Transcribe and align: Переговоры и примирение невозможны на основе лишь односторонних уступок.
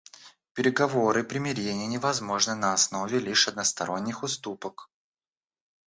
Переговоры 0.53 1.19
и 1.19 1.23
примирение 1.23 1.85
невозможны 1.85 2.55
на 2.55 2.73
основе 2.73 3.19
лишь 3.19 3.47
односторонних 3.47 4.23
уступок. 4.23 4.89